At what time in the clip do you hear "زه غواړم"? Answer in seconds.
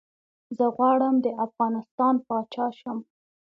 0.57-1.15